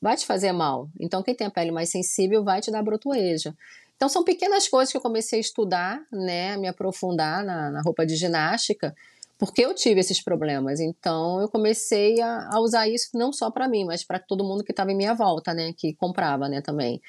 vai 0.00 0.16
te 0.16 0.24
fazer 0.26 0.52
mal. 0.52 0.88
Então, 1.00 1.24
quem 1.24 1.34
tem 1.34 1.46
a 1.48 1.50
pele 1.50 1.72
mais 1.72 1.90
sensível 1.90 2.44
vai 2.44 2.60
te 2.60 2.70
dar 2.70 2.84
brotoeja. 2.84 3.52
Então 3.98 4.08
são 4.08 4.22
pequenas 4.22 4.68
coisas 4.68 4.92
que 4.92 4.96
eu 4.96 5.00
comecei 5.00 5.40
a 5.40 5.40
estudar, 5.40 6.00
né, 6.12 6.56
me 6.56 6.68
aprofundar 6.68 7.44
na, 7.44 7.68
na 7.68 7.82
roupa 7.82 8.06
de 8.06 8.14
ginástica, 8.14 8.94
porque 9.36 9.60
eu 9.60 9.74
tive 9.74 9.98
esses 9.98 10.22
problemas. 10.22 10.78
Então 10.78 11.40
eu 11.40 11.48
comecei 11.48 12.20
a, 12.20 12.48
a 12.52 12.60
usar 12.60 12.88
isso 12.88 13.10
não 13.14 13.32
só 13.32 13.50
para 13.50 13.66
mim, 13.66 13.84
mas 13.84 14.04
para 14.04 14.20
todo 14.20 14.44
mundo 14.44 14.62
que 14.62 14.70
estava 14.70 14.92
em 14.92 14.96
minha 14.96 15.14
volta, 15.14 15.52
né, 15.52 15.72
que 15.76 15.94
comprava, 15.94 16.48
né, 16.48 16.60
também. 16.60 17.02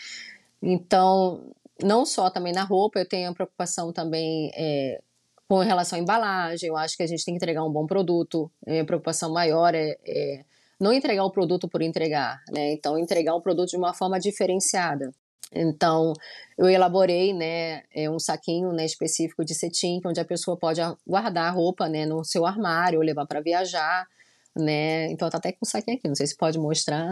Então 0.63 1.53
não 1.79 2.07
só 2.07 2.27
também 2.31 2.53
na 2.53 2.63
roupa, 2.63 2.97
eu 2.97 3.07
tenho 3.07 3.29
a 3.29 3.33
preocupação 3.35 3.93
também 3.93 4.49
é, 4.55 4.99
com 5.47 5.59
relação 5.59 5.99
à 5.99 6.01
embalagem. 6.01 6.69
Eu 6.69 6.75
acho 6.75 6.97
que 6.97 7.03
a 7.03 7.07
gente 7.07 7.23
tem 7.23 7.35
que 7.35 7.37
entregar 7.37 7.63
um 7.63 7.71
bom 7.71 7.85
produto. 7.85 8.49
A 8.65 8.71
minha 8.71 8.85
preocupação 8.85 9.31
maior 9.31 9.75
é, 9.75 9.95
é 10.07 10.43
não 10.79 10.91
entregar 10.91 11.23
o 11.23 11.29
produto 11.29 11.67
por 11.67 11.83
entregar, 11.83 12.41
né? 12.49 12.73
Então 12.73 12.97
entregar 12.97 13.35
o 13.35 13.41
produto 13.41 13.69
de 13.69 13.77
uma 13.77 13.93
forma 13.93 14.19
diferenciada. 14.19 15.13
Então, 15.51 16.13
eu 16.57 16.69
elaborei, 16.69 17.33
né, 17.33 17.83
é, 17.93 18.09
um 18.09 18.19
saquinho, 18.19 18.71
né, 18.71 18.85
específico 18.85 19.43
de 19.43 19.55
cetim, 19.55 19.99
onde 20.05 20.19
a 20.19 20.25
pessoa 20.25 20.57
pode 20.57 20.79
guardar 21.07 21.47
a 21.47 21.51
roupa, 21.51 21.89
né, 21.89 22.05
no 22.05 22.23
seu 22.23 22.45
armário 22.45 22.99
ou 22.99 23.05
levar 23.05 23.25
para 23.25 23.41
viajar, 23.41 24.07
né? 24.55 25.09
Então 25.11 25.29
tá 25.29 25.37
até 25.37 25.51
com 25.51 25.59
o 25.63 25.65
saquinho 25.65 25.97
aqui, 25.97 26.07
não 26.07 26.15
sei 26.15 26.27
se 26.27 26.35
pode 26.35 26.57
mostrar. 26.59 27.09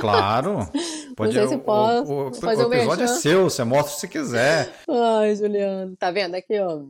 Claro. 0.00 0.58
Pode, 1.16 1.36
não 1.36 1.48
sei 1.48 1.58
se 1.58 1.62
pode. 1.62 2.10
O, 2.10 2.28
o, 2.28 2.34
fazer 2.34 2.64
o 2.64 2.72
episódio 2.72 3.04
é 3.04 3.08
seu, 3.08 3.50
você 3.50 3.62
mostra 3.64 3.98
se 3.98 4.08
quiser. 4.08 4.72
Ai, 4.88 5.34
Juliano, 5.34 5.94
tá 5.96 6.10
vendo 6.10 6.34
aqui, 6.34 6.58
ó? 6.58 6.82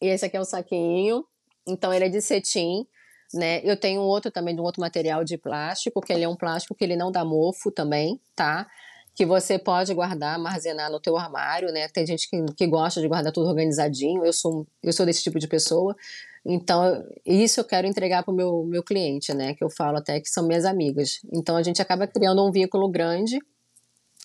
E 0.00 0.06
esse 0.06 0.24
aqui 0.24 0.36
é 0.36 0.40
o 0.40 0.44
saquinho. 0.44 1.24
Então 1.66 1.92
ele 1.92 2.04
é 2.04 2.08
de 2.08 2.20
cetim, 2.20 2.86
né? 3.34 3.60
Eu 3.64 3.76
tenho 3.76 4.02
outro 4.02 4.30
também 4.30 4.54
de 4.54 4.60
um 4.60 4.64
outro 4.64 4.80
material 4.80 5.24
de 5.24 5.36
plástico, 5.36 6.00
que 6.00 6.12
ele 6.12 6.22
é 6.22 6.28
um 6.28 6.36
plástico 6.36 6.74
que 6.74 6.84
ele 6.84 6.96
não 6.96 7.10
dá 7.10 7.24
mofo 7.24 7.72
também, 7.72 8.20
tá? 8.36 8.68
Que 9.14 9.26
você 9.26 9.58
pode 9.58 9.92
guardar, 9.92 10.34
armazenar 10.34 10.90
no 10.90 11.00
teu 11.00 11.16
armário, 11.16 11.72
né? 11.72 11.88
Tem 11.88 12.06
gente 12.06 12.28
que, 12.28 12.44
que 12.56 12.66
gosta 12.66 13.00
de 13.00 13.08
guardar 13.08 13.32
tudo 13.32 13.48
organizadinho, 13.48 14.24
eu 14.24 14.32
sou, 14.32 14.66
eu 14.82 14.92
sou 14.92 15.04
desse 15.04 15.22
tipo 15.22 15.38
de 15.38 15.48
pessoa. 15.48 15.96
Então, 16.44 17.04
isso 17.24 17.60
eu 17.60 17.64
quero 17.64 17.86
entregar 17.86 18.22
para 18.22 18.32
o 18.32 18.36
meu, 18.36 18.64
meu 18.64 18.82
cliente, 18.82 19.34
né? 19.34 19.54
Que 19.54 19.62
eu 19.62 19.68
falo 19.70 19.98
até 19.98 20.20
que 20.20 20.28
são 20.28 20.46
minhas 20.46 20.64
amigas. 20.64 21.20
Então, 21.32 21.56
a 21.56 21.62
gente 21.62 21.82
acaba 21.82 22.06
criando 22.06 22.46
um 22.46 22.50
vínculo 22.50 22.88
grande 22.88 23.38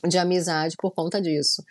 de 0.08 0.18
amizade 0.18 0.76
por 0.78 0.92
conta 0.92 1.22
disso. 1.22 1.64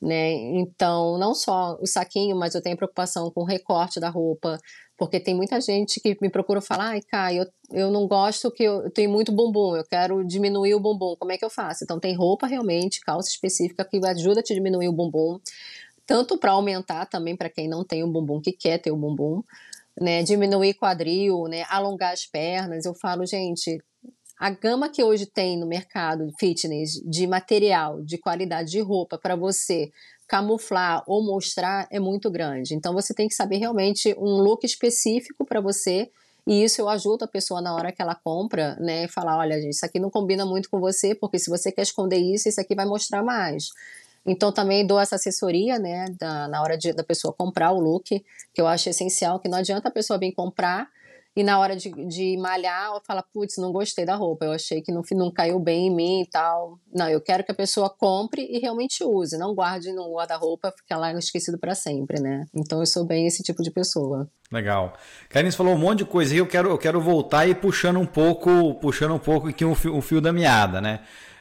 Né? 0.00 0.32
Então, 0.58 1.18
não 1.18 1.34
só 1.34 1.78
o 1.80 1.86
saquinho, 1.86 2.36
mas 2.36 2.54
eu 2.54 2.62
tenho 2.62 2.76
preocupação 2.76 3.30
com 3.30 3.40
o 3.42 3.46
recorte 3.46 3.98
da 3.98 4.10
roupa, 4.10 4.58
porque 4.96 5.18
tem 5.20 5.34
muita 5.34 5.60
gente 5.60 6.00
que 6.00 6.16
me 6.20 6.30
procura 6.30 6.60
falar, 6.60 6.90
ai, 6.90 7.00
Kai, 7.02 7.38
eu, 7.38 7.46
eu 7.72 7.90
não 7.90 8.06
gosto 8.06 8.50
que 8.50 8.62
eu, 8.62 8.82
eu 8.82 8.90
tenho 8.90 9.10
muito 9.10 9.32
bumbum, 9.32 9.76
eu 9.76 9.84
quero 9.84 10.24
diminuir 10.24 10.74
o 10.74 10.80
bumbum, 10.80 11.16
como 11.18 11.32
é 11.32 11.38
que 11.38 11.44
eu 11.44 11.50
faço? 11.50 11.84
Então 11.84 11.98
tem 11.98 12.14
roupa 12.14 12.46
realmente, 12.46 13.00
calça 13.00 13.28
específica 13.28 13.84
que 13.84 14.00
ajuda 14.06 14.40
a 14.40 14.42
te 14.42 14.54
diminuir 14.54 14.88
o 14.88 14.92
bumbum, 14.92 15.38
tanto 16.06 16.38
para 16.38 16.52
aumentar 16.52 17.06
também 17.06 17.36
para 17.36 17.50
quem 17.50 17.68
não 17.68 17.84
tem 17.84 18.04
o 18.04 18.10
bumbum, 18.10 18.40
que 18.40 18.52
quer 18.52 18.78
ter 18.78 18.90
o 18.90 18.96
bumbum, 18.96 19.42
né, 20.00 20.22
diminuir 20.22 20.74
quadril, 20.74 21.44
né, 21.48 21.64
alongar 21.68 22.12
as 22.12 22.26
pernas. 22.26 22.84
Eu 22.84 22.94
falo, 22.94 23.26
gente, 23.26 23.78
a 24.38 24.50
gama 24.50 24.88
que 24.88 25.02
hoje 25.02 25.26
tem 25.26 25.58
no 25.58 25.66
mercado 25.66 26.30
fitness 26.38 27.00
de 27.04 27.26
material, 27.26 28.02
de 28.02 28.18
qualidade 28.18 28.70
de 28.70 28.80
roupa 28.80 29.16
para 29.18 29.34
você 29.34 29.90
camuflar 30.28 31.02
ou 31.06 31.22
mostrar 31.24 31.86
é 31.90 32.00
muito 32.00 32.30
grande. 32.30 32.74
Então 32.74 32.92
você 32.92 33.14
tem 33.14 33.28
que 33.28 33.34
saber 33.34 33.58
realmente 33.58 34.14
um 34.18 34.42
look 34.42 34.64
específico 34.64 35.44
para 35.44 35.60
você 35.60 36.10
E 36.46 36.62
isso 36.62 36.80
eu 36.80 36.88
ajudo 36.88 37.24
a 37.24 37.28
pessoa 37.28 37.60
na 37.60 37.74
hora 37.74 37.90
que 37.90 38.00
ela 38.00 38.14
compra, 38.14 38.76
né? 38.76 39.08
Falar, 39.08 39.36
olha, 39.38 39.60
gente, 39.60 39.72
isso 39.72 39.84
aqui 39.84 39.98
não 39.98 40.10
combina 40.10 40.46
muito 40.46 40.70
com 40.70 40.78
você, 40.78 41.12
porque 41.14 41.38
se 41.40 41.50
você 41.50 41.72
quer 41.72 41.82
esconder 41.82 42.18
isso, 42.18 42.48
isso 42.48 42.60
aqui 42.60 42.74
vai 42.74 42.86
mostrar 42.86 43.22
mais. 43.22 43.70
Então 44.24 44.52
também 44.52 44.86
dou 44.86 45.00
essa 45.00 45.16
assessoria, 45.16 45.78
né, 45.78 46.06
da, 46.18 46.48
na 46.48 46.62
hora 46.62 46.76
de, 46.76 46.92
da 46.92 47.04
pessoa 47.04 47.32
comprar 47.32 47.72
o 47.72 47.80
look, 47.80 48.24
que 48.54 48.60
eu 48.60 48.66
acho 48.66 48.88
essencial, 48.88 49.40
que 49.40 49.48
não 49.48 49.58
adianta 49.58 49.88
a 49.88 49.90
pessoa 49.90 50.18
vir 50.18 50.32
comprar 50.32 50.88
e 51.36 51.44
na 51.44 51.58
hora 51.58 51.76
de, 51.76 51.90
de 52.06 52.34
malhar, 52.38 52.86
ela 52.86 53.00
fala, 53.06 53.22
putz, 53.22 53.58
não 53.58 53.70
gostei 53.70 54.06
da 54.06 54.14
roupa, 54.14 54.46
eu 54.46 54.52
achei 54.52 54.80
que 54.80 54.90
não, 54.90 55.02
não 55.12 55.30
caiu 55.30 55.60
bem 55.60 55.88
em 55.88 55.94
mim 55.94 56.22
e 56.22 56.26
tal. 56.26 56.78
Não, 56.94 57.10
eu 57.10 57.20
quero 57.20 57.44
que 57.44 57.52
a 57.52 57.54
pessoa 57.54 57.90
compre 57.90 58.46
e 58.50 58.58
realmente 58.58 59.04
use, 59.04 59.36
não 59.36 59.54
guarde 59.54 59.92
no 59.92 60.14
guarda-roupa, 60.14 60.72
fica 60.74 60.96
lá 60.96 61.12
esquecido 61.12 61.58
para 61.58 61.74
sempre, 61.74 62.18
né? 62.20 62.46
Então 62.54 62.80
eu 62.80 62.86
sou 62.86 63.04
bem 63.04 63.26
esse 63.26 63.42
tipo 63.42 63.62
de 63.62 63.70
pessoa. 63.70 64.26
Legal. 64.50 64.94
Karine 65.28 65.52
falou 65.52 65.74
um 65.74 65.78
monte 65.78 65.98
de 65.98 66.04
coisa 66.06 66.34
e 66.34 66.38
eu 66.38 66.46
quero, 66.46 66.70
eu 66.70 66.78
quero 66.78 67.02
voltar 67.02 67.46
e 67.46 67.54
puxando 67.54 67.98
um 67.98 68.06
pouco, 68.06 68.74
puxando 68.76 69.12
um 69.12 69.18
pouco 69.18 69.48
aqui 69.48 69.62
o 69.62 69.72
um 69.72 69.74
fio, 69.74 69.94
um 69.94 70.00
fio 70.00 70.22
da 70.22 70.32
meada, 70.32 70.80
né? 70.80 71.00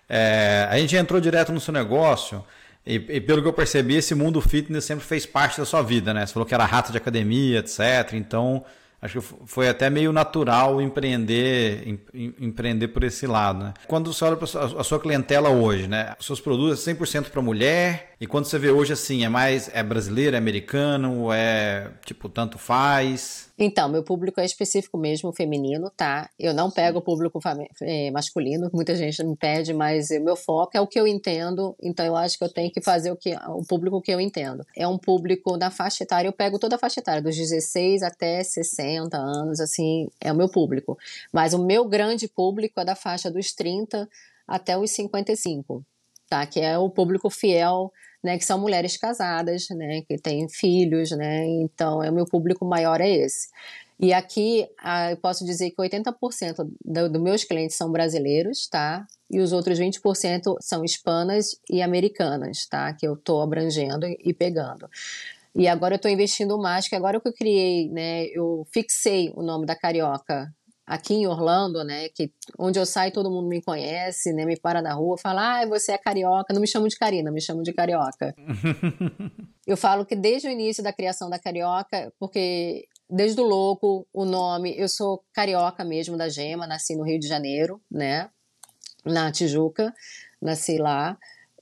É, 0.09 0.67
a 0.69 0.77
gente 0.77 0.93
entrou 0.97 1.21
direto 1.21 1.53
no 1.53 1.59
seu 1.61 1.73
negócio 1.73 2.43
e, 2.85 2.95
e, 2.95 3.21
pelo 3.21 3.41
que 3.41 3.47
eu 3.47 3.53
percebi, 3.53 3.95
esse 3.95 4.13
mundo 4.13 4.41
fitness 4.41 4.83
sempre 4.83 5.05
fez 5.05 5.25
parte 5.25 5.57
da 5.57 5.65
sua 5.65 5.81
vida, 5.81 6.13
né? 6.13 6.25
Você 6.25 6.33
falou 6.33 6.45
que 6.45 6.53
era 6.53 6.65
rato 6.65 6.91
de 6.91 6.97
academia, 6.97 7.59
etc. 7.59 8.13
Então, 8.13 8.63
acho 9.01 9.21
que 9.21 9.27
foi 9.45 9.69
até 9.69 9.89
meio 9.89 10.11
natural 10.11 10.81
empreender 10.81 11.87
em, 12.13 12.33
empreender 12.39 12.89
por 12.89 13.03
esse 13.03 13.27
lado. 13.27 13.65
Né? 13.65 13.73
Quando 13.87 14.13
você 14.13 14.23
olha 14.25 14.37
para 14.37 14.45
a 14.45 14.83
sua 14.83 14.99
clientela 14.99 15.49
hoje, 15.49 15.87
né? 15.87 16.13
seus 16.19 16.39
produtos 16.39 16.87
é 16.87 16.93
100% 16.93 17.29
para 17.29 17.41
mulher, 17.41 18.13
e 18.19 18.25
quando 18.25 18.45
você 18.45 18.57
vê 18.57 18.69
hoje 18.69 18.93
assim, 18.93 19.25
é 19.25 19.29
mais 19.29 19.69
é 19.73 19.83
brasileiro, 19.83 20.35
é 20.35 20.39
americano, 20.39 21.31
é 21.31 21.91
tipo, 22.05 22.29
tanto 22.29 22.57
faz? 22.57 23.51
Então, 23.57 23.87
meu 23.87 24.03
público 24.03 24.39
é 24.39 24.45
específico 24.45 24.97
mesmo, 24.97 25.33
feminino, 25.33 25.89
tá? 25.95 26.29
Eu 26.37 26.53
não 26.53 26.69
pego 26.69 26.99
o 26.99 27.01
público 27.01 27.39
é, 27.81 28.11
masculino, 28.11 28.69
muita 28.73 28.95
gente 28.95 29.23
me 29.23 29.35
pede, 29.35 29.73
mas 29.73 30.09
o 30.09 30.21
meu 30.21 30.35
foco 30.35 30.71
é 30.75 30.81
o 30.81 30.87
que 30.87 30.99
eu 30.99 31.07
entendo, 31.07 31.75
então 31.81 32.05
eu 32.05 32.15
acho 32.17 32.37
que 32.37 32.43
eu 32.43 32.51
tenho 32.51 32.69
que 32.71 32.81
fazer 32.81 33.11
o, 33.11 33.15
que, 33.15 33.33
o 33.47 33.63
público 33.65 34.01
que 34.01 34.11
eu 34.11 34.19
entendo. 34.19 34.65
É 34.75 34.87
um 34.87 34.97
público 34.97 35.57
da 35.57 35.71
faixa 35.71 36.03
etária, 36.03 36.27
eu 36.27 36.33
pego 36.33 36.59
toda 36.59 36.75
a 36.75 36.79
faixa 36.79 36.99
etária, 36.99 37.21
dos 37.21 37.35
16 37.35 38.03
até 38.03 38.43
60 38.43 38.84
anos, 39.17 39.59
assim, 39.59 40.07
é 40.21 40.31
o 40.31 40.35
meu 40.35 40.49
público. 40.49 40.97
Mas 41.31 41.53
o 41.53 41.63
meu 41.63 41.85
grande 41.85 42.27
público 42.27 42.79
é 42.79 42.85
da 42.85 42.95
faixa 42.95 43.31
dos 43.31 43.53
30 43.53 44.07
até 44.47 44.77
os 44.77 44.91
55, 44.91 45.83
tá? 46.29 46.45
Que 46.45 46.59
é 46.59 46.77
o 46.77 46.89
público 46.89 47.29
fiel 47.29 47.91
né, 48.25 48.39
que 48.39 48.43
são 48.43 48.59
mulheres 48.59 48.97
casadas, 48.97 49.69
né, 49.69 50.01
que 50.01 50.17
têm 50.17 50.49
filhos, 50.49 51.11
né, 51.11 51.45
então 51.45 52.03
é 52.03 52.09
o 52.09 52.13
meu 52.13 52.25
público 52.25 52.65
maior 52.65 52.99
é 52.99 53.07
esse. 53.07 53.49
E 53.97 54.11
aqui 54.11 54.67
eu 55.09 55.17
posso 55.17 55.45
dizer 55.45 55.71
que 55.71 55.77
80% 55.77 56.67
dos 56.83 57.11
do 57.11 57.21
meus 57.21 57.45
clientes 57.45 57.77
são 57.77 57.89
brasileiros, 57.89 58.67
tá? 58.67 59.07
E 59.31 59.39
os 59.39 59.53
outros 59.53 59.79
20% 59.79 60.57
são 60.59 60.83
hispanas 60.83 61.57
e 61.69 61.81
americanas, 61.81 62.65
tá? 62.65 62.91
Que 62.91 63.07
eu 63.07 63.13
estou 63.13 63.41
abrangendo 63.41 64.05
e 64.05 64.33
pegando. 64.33 64.89
E 65.55 65.67
agora 65.67 65.93
eu 65.93 65.97
estou 65.97 66.11
investindo 66.11 66.57
mais, 66.57 66.87
que 66.87 66.95
agora 66.95 67.19
que 67.19 67.27
eu 67.27 67.33
criei, 67.33 67.89
né? 67.89 68.25
Eu 68.25 68.65
fixei 68.73 69.31
o 69.35 69.41
nome 69.41 69.65
da 69.65 69.75
Carioca 69.75 70.53
aqui 70.85 71.15
em 71.15 71.27
Orlando, 71.27 71.83
né, 71.83 72.09
que 72.09 72.31
onde 72.59 72.77
eu 72.77 72.85
saio 72.85 73.11
todo 73.11 73.31
mundo 73.31 73.47
me 73.47 73.61
conhece, 73.61 74.31
né, 74.33 74.45
me 74.45 74.55
para 74.55 74.81
na 74.81 74.93
rua, 74.93 75.17
fala, 75.17 75.61
ah, 75.61 75.65
você 75.65 75.93
é 75.93 75.97
carioca, 75.97 76.53
não 76.53 76.61
me 76.61 76.67
chamam 76.67 76.87
de 76.87 76.95
Karina, 76.95 77.31
me 77.31 77.41
chamam 77.41 77.63
de 77.63 77.73
carioca. 77.73 78.35
eu 79.65 79.75
falo 79.75 80.05
que 80.05 80.15
desde 80.15 80.47
o 80.47 80.51
início 80.51 80.83
da 80.83 80.93
criação 80.93 81.29
da 81.29 81.39
carioca, 81.39 82.13
porque 82.19 82.87
desde 83.09 83.41
o 83.41 83.43
louco, 83.43 84.07
o 84.13 84.25
nome, 84.25 84.77
eu 84.77 84.87
sou 84.87 85.23
carioca 85.33 85.83
mesmo 85.83 86.15
da 86.15 86.29
Gema, 86.29 86.67
nasci 86.67 86.95
no 86.95 87.03
Rio 87.03 87.19
de 87.19 87.27
Janeiro, 87.27 87.81
né, 87.89 88.29
na 89.03 89.31
Tijuca, 89.31 89.93
nasci 90.41 90.77
lá. 90.77 91.17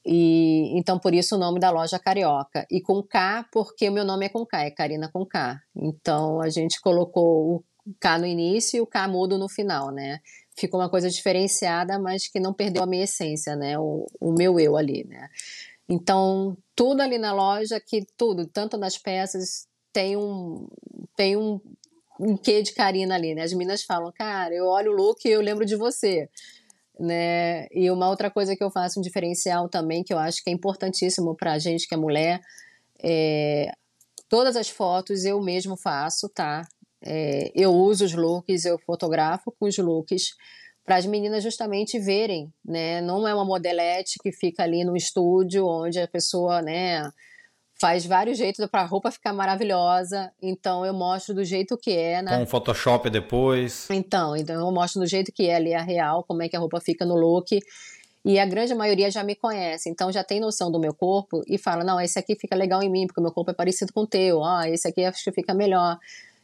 E 0.06 0.78
então 0.78 1.00
por 1.00 1.14
isso 1.14 1.36
o 1.36 1.40
nome 1.40 1.60
da 1.60 1.72
loja 1.72 2.00
Carioca. 2.00 2.66
E 2.70 2.82
com 2.82 3.02
K, 3.02 3.46
porque 3.52 3.90
o 3.90 3.92
meu 3.92 4.04
nome 4.06 4.26
é 4.26 4.30
com 4.30 4.46
K, 4.46 4.66
é 4.66 4.72
Karina 4.72 5.10
com 5.12 5.26
K. 5.26 5.62
Então 5.76 6.42
a 6.42 6.50
gente 6.50 6.82
colocou 6.82 7.56
o 7.56 7.64
K 8.00 8.18
no 8.18 8.26
início 8.26 8.78
e 8.78 8.82
o 8.82 8.88
K 8.88 9.08
mudo 9.08 9.38
no 9.38 9.48
final, 9.48 9.92
né? 9.92 10.20
Ficou 10.58 10.80
uma 10.80 10.90
coisa 10.90 11.10
diferenciada, 11.10 11.98
mas 11.98 12.28
que 12.28 12.40
não 12.40 12.54
perdeu 12.54 12.84
a 12.84 12.88
minha 12.88 13.04
essência, 13.06 13.56
né? 13.56 13.78
O, 13.80 14.06
o 14.20 14.32
meu 14.34 14.60
eu 14.60 14.78
ali, 14.78 15.06
né? 15.06 15.30
Então, 15.88 16.58
tudo 16.76 17.02
ali 17.02 17.18
na 17.18 17.34
loja, 17.34 17.80
que 17.80 18.06
tudo, 18.18 18.48
tanto 18.48 18.78
nas 18.78 18.98
peças, 18.98 19.68
tem 19.92 20.16
um, 20.18 20.68
tem 21.16 21.36
um, 21.38 21.60
um 22.20 22.38
quê 22.38 22.62
de 22.62 22.74
Karina 22.74 23.16
ali, 23.16 23.36
né? 23.36 23.44
As 23.44 23.54
meninas 23.54 23.84
falam, 23.84 24.12
cara, 24.12 24.54
eu 24.54 24.66
olho 24.66 24.92
o 24.92 24.96
look 24.96 25.26
e 25.26 25.32
eu 25.32 25.42
lembro 25.42 25.66
de 25.66 25.76
você, 25.76 26.30
né? 27.00 27.68
E 27.72 27.90
uma 27.92 28.10
outra 28.10 28.30
coisa 28.30 28.56
que 28.56 28.64
eu 28.64 28.72
faço, 28.72 29.00
um 29.00 29.04
diferencial 29.04 29.68
também, 29.70 30.04
que 30.04 30.14
eu 30.14 30.20
acho 30.20 30.44
que 30.44 30.50
é 30.50 30.54
importantíssimo 30.54 31.36
pra 31.36 31.60
gente 31.60 31.88
que 31.88 31.94
é 31.94 31.98
mulher, 31.98 32.42
é, 33.04 33.72
todas 34.30 34.56
as 34.56 34.70
fotos 34.70 35.26
eu 35.26 35.42
mesmo 35.42 35.76
faço, 35.78 36.30
tá? 36.30 36.68
É, 37.06 37.52
eu 37.54 37.74
uso 37.74 38.06
os 38.06 38.14
looks, 38.14 38.66
eu 38.66 38.80
fotografo 38.80 39.52
com 39.60 39.66
os 39.66 39.78
looks 39.78 40.36
para 40.86 40.98
as 40.98 41.06
meninas 41.06 41.44
justamente 41.44 42.00
verem, 42.00 42.52
né? 42.64 43.02
Não 43.02 43.28
é 43.28 43.34
uma 43.34 43.46
modelete 43.46 44.20
que 44.22 44.32
fica 44.32 44.64
ali 44.64 44.84
no 44.84 44.96
estúdio 44.96 45.66
onde 45.66 46.00
a 46.00 46.08
pessoa, 46.08 46.62
né, 46.62 47.10
faz 47.80 48.06
vários 48.06 48.38
jeitos 48.38 48.66
para 48.68 48.82
a 48.82 48.86
roupa 48.86 49.12
ficar 49.12 49.34
maravilhosa. 49.34 50.32
Então 50.42 50.86
eu 50.86 50.94
mostro 50.94 51.34
do 51.34 51.44
jeito 51.44 51.78
que 51.78 51.92
é, 51.92 52.22
né? 52.22 52.38
Com 52.38 52.46
Photoshop 52.46 53.10
depois. 53.10 53.88
Então, 53.90 54.36
então 54.36 54.56
eu 54.56 54.72
mostro 54.72 55.02
do 55.02 55.08
jeito 55.08 55.32
que 55.32 55.48
é 55.48 55.56
ali 55.56 55.74
a 55.74 55.82
real, 55.82 56.24
como 56.24 56.42
é 56.42 56.50
que 56.50 56.56
a 56.56 56.60
roupa 56.60 56.80
fica 56.80 57.06
no 57.06 57.16
look. 57.16 57.60
E 58.26 58.40
a 58.40 58.46
grande 58.46 58.74
maioria 58.74 59.12
já 59.12 59.22
me 59.22 59.36
conhece, 59.36 59.90
então 59.90 60.10
já 60.10 60.24
tem 60.24 60.40
noção 60.40 60.72
do 60.72 60.80
meu 60.80 60.94
corpo 60.94 61.42
e 61.46 61.58
fala: 61.58 61.84
não, 61.84 62.00
esse 62.00 62.18
aqui 62.18 62.36
fica 62.36 62.56
legal 62.56 62.82
em 62.82 62.90
mim, 62.90 63.06
porque 63.06 63.20
o 63.20 63.24
meu 63.24 63.34
corpo 63.34 63.52
é 63.52 63.54
parecido 63.54 63.92
com 63.92 64.02
o 64.02 64.08
teu, 64.08 64.42
ah, 64.44 64.70
esse 64.70 64.88
aqui 64.88 65.04
acho 65.04 65.24
que 65.24 65.32
fica 65.34 65.54
melhor. 65.54 65.98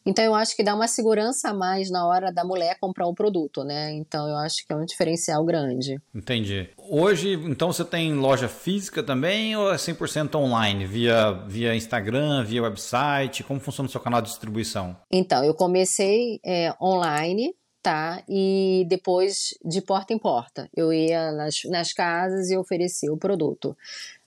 Então 0.06 0.24
eu 0.24 0.34
acho 0.34 0.56
que 0.56 0.64
dá 0.64 0.74
uma 0.74 0.88
segurança 0.88 1.50
a 1.50 1.54
mais 1.54 1.90
na 1.92 2.08
hora 2.08 2.32
da 2.32 2.44
mulher 2.44 2.78
comprar 2.80 3.08
o 3.08 3.14
produto, 3.14 3.64
né? 3.64 3.94
Então 3.94 4.28
eu 4.28 4.38
acho 4.38 4.66
que 4.66 4.74
é 4.74 4.76
um 4.76 4.86
diferencial 4.86 5.44
grande. 5.46 6.00
Entendi. 6.14 6.70
Hoje, 6.78 7.34
então 7.34 7.72
você 7.72 7.84
tem 7.84 8.14
loja 8.14 8.48
física 8.48 9.04
também 9.04 9.56
ou 9.56 9.72
é 9.72 9.76
100% 9.76 10.36
online, 10.36 10.86
via, 10.86 11.32
via 11.48 11.76
Instagram, 11.76 12.44
via 12.44 12.64
website? 12.64 13.44
Como 13.44 13.60
funciona 13.60 13.88
o 13.88 13.92
seu 13.92 14.02
canal 14.02 14.22
de 14.22 14.30
distribuição? 14.30 14.96
Então, 15.12 15.44
eu 15.44 15.54
comecei 15.54 16.40
é, 16.44 16.74
online, 16.82 17.54
tá? 17.82 18.24
E 18.28 18.86
depois 18.88 19.54
de 19.64 19.82
porta 19.82 20.14
em 20.14 20.18
porta. 20.18 20.70
Eu 20.76 20.92
ia 20.92 21.32
nas, 21.32 21.64
nas 21.66 21.94
casas 21.94 22.50
e 22.50 22.58
oferecia 22.58 23.12
o 23.12 23.18
produto, 23.18 23.76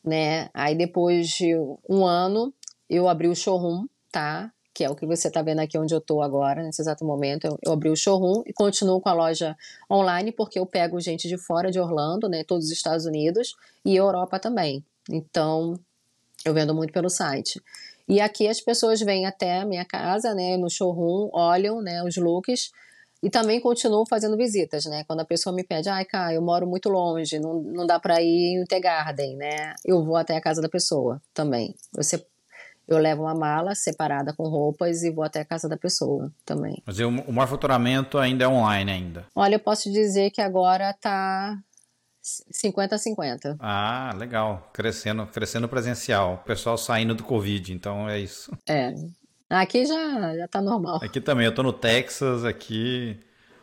né? 0.04 0.48
Aí 0.54 0.74
depois 0.74 1.28
de 1.28 1.54
um 1.88 2.04
ano, 2.04 2.52
eu 2.88 3.08
abri 3.08 3.28
o 3.28 3.36
showroom, 3.36 3.86
tá? 4.10 4.52
Que 4.74 4.84
é 4.84 4.90
o 4.90 4.94
que 4.94 5.06
você 5.06 5.28
está 5.28 5.42
vendo 5.42 5.60
aqui 5.60 5.78
onde 5.78 5.94
eu 5.94 5.98
estou 5.98 6.22
agora, 6.22 6.62
nesse 6.62 6.80
exato 6.80 7.04
momento. 7.04 7.46
Eu, 7.46 7.58
eu, 7.64 7.72
abri 7.72 7.90
o 7.90 7.96
showroom 7.96 8.42
e 8.46 8.52
continuo 8.52 9.00
com 9.00 9.08
a 9.08 9.12
loja 9.12 9.56
online, 9.90 10.32
porque 10.32 10.58
eu 10.58 10.66
pego 10.66 11.00
gente 11.00 11.28
de 11.28 11.36
fora 11.36 11.70
de 11.70 11.78
Orlando, 11.78 12.28
né, 12.28 12.42
todos 12.44 12.66
os 12.66 12.72
Estados 12.72 13.04
Unidos 13.04 13.54
e 13.84 13.96
Europa 13.96 14.38
também. 14.38 14.84
Então, 15.10 15.78
eu 16.44 16.54
vendo 16.54 16.74
muito 16.74 16.92
pelo 16.92 17.10
site. 17.10 17.60
E 18.08 18.20
aqui 18.20 18.48
as 18.48 18.60
pessoas 18.60 19.00
vêm 19.00 19.26
até 19.26 19.60
a 19.60 19.66
minha 19.66 19.84
casa, 19.84 20.34
né, 20.34 20.56
no 20.56 20.70
showroom, 20.70 21.28
olham, 21.32 21.82
né, 21.82 22.02
os 22.02 22.16
looks 22.16 22.70
e 23.22 23.30
também 23.30 23.60
continuo 23.60 24.04
fazendo 24.04 24.36
visitas, 24.36 24.84
né? 24.86 25.04
Quando 25.06 25.20
a 25.20 25.24
pessoa 25.24 25.54
me 25.54 25.62
pede, 25.62 25.88
ai, 25.88 26.04
cara, 26.04 26.34
eu 26.34 26.42
moro 26.42 26.66
muito 26.66 26.88
longe, 26.88 27.38
não, 27.38 27.62
não 27.62 27.86
dá 27.86 28.00
para 28.00 28.20
ir 28.20 28.64
em 28.68 28.80
Garden, 28.80 29.36
né? 29.36 29.74
Eu 29.84 30.04
vou 30.04 30.16
até 30.16 30.36
a 30.36 30.40
casa 30.40 30.60
da 30.60 30.68
pessoa 30.68 31.22
também. 31.32 31.72
Você 31.92 32.18
eu 32.92 32.99
levo 32.99 33.22
uma 33.22 33.34
mala 33.34 33.75
separada 33.75 34.32
com 34.32 34.49
roupas 34.49 35.02
e 35.02 35.11
vou 35.11 35.25
até 35.25 35.40
a 35.40 35.44
casa 35.44 35.68
da 35.68 35.76
pessoa 35.76 36.32
também. 36.44 36.82
Mas 36.87 36.99
o, 36.99 37.08
o 37.08 37.32
maior 37.32 37.49
faturamento 37.49 38.18
ainda 38.18 38.44
é 38.44 38.49
online 38.49 38.90
ainda? 38.90 39.26
Olha, 39.34 39.56
eu 39.56 39.61
posso 39.61 39.90
dizer 39.90 40.30
que 40.30 40.40
agora 40.40 40.92
tá 40.94 41.58
50 42.22 42.94
a 42.94 42.99
50. 42.99 43.56
Ah, 43.58 44.14
legal. 44.16 44.70
Crescendo, 44.72 45.26
crescendo 45.26 45.68
presencial. 45.68 46.34
O 46.34 46.38
pessoal 46.38 46.78
saindo 46.78 47.14
do 47.14 47.25
Covid, 47.25 47.72
então 47.72 48.08
é 48.08 48.18
isso. 48.18 48.50
É. 48.68 48.94
Aqui 49.50 49.84
já, 49.84 50.37
já 50.37 50.49
tá 50.49 50.62
normal. 50.62 51.00
Aqui 51.02 51.20
também, 51.20 51.44
eu 51.44 51.54
tô 51.54 51.62
no 51.62 51.72
Texas, 51.72 52.44
aqui 52.44 53.20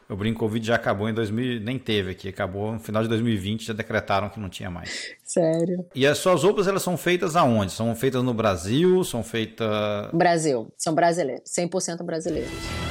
o 0.09 0.15
brinco 0.15 0.39
Covid 0.39 0.65
já 0.65 0.75
acabou 0.75 1.07
em 1.07 1.13
2000, 1.13 1.61
nem 1.61 1.77
teve 1.77 2.11
aqui, 2.11 2.29
acabou 2.29 2.73
no 2.73 2.79
final 2.79 3.03
de 3.03 3.09
2020, 3.09 3.67
já 3.67 3.73
decretaram 3.73 4.27
que 4.27 4.39
não 4.39 4.49
tinha 4.49 4.69
mais. 4.69 5.11
Sério. 5.23 5.85
E 5.93 6.07
as 6.07 6.17
suas 6.17 6.43
roupas, 6.43 6.67
elas 6.67 6.81
são 6.81 6.97
feitas 6.97 7.35
aonde? 7.35 7.71
São 7.71 7.95
feitas 7.95 8.23
no 8.23 8.33
Brasil? 8.33 9.03
São 9.03 9.23
feitas... 9.23 10.09
Brasil, 10.11 10.73
são 10.75 10.95
brasileiros, 10.95 11.43
100% 11.55 12.03
brasileiros. 12.03 12.88